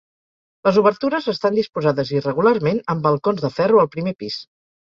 Les 0.67 0.79
obertures 0.81 1.27
estan 1.33 1.59
disposades 1.59 2.13
irregularment, 2.17 2.81
amb 2.95 3.07
balcons 3.09 3.47
de 3.47 3.55
ferro 3.59 3.83
al 3.85 3.93
primer 3.99 4.19
pis. 4.25 4.41